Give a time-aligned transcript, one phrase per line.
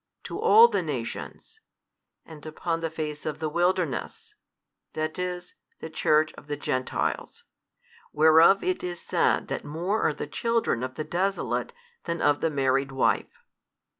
[0.23, 1.59] to all the nations,
[2.25, 4.33] and upon the face of the wilderness,
[4.93, 7.43] that is the Church of the Gentiles,
[8.11, 11.71] whereof it is said that more are the children of the desolate
[12.05, 13.43] than of the married wife.